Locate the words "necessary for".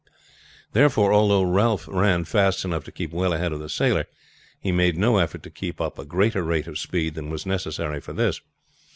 7.45-8.13